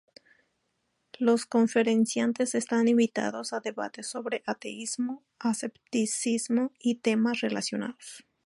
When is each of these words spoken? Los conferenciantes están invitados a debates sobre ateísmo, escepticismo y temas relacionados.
Los 1.19 1.45
conferenciantes 1.45 2.55
están 2.55 2.87
invitados 2.87 3.53
a 3.53 3.59
debates 3.59 4.07
sobre 4.07 4.41
ateísmo, 4.47 5.21
escepticismo 5.47 6.71
y 6.79 6.95
temas 6.95 7.41
relacionados. 7.41 8.25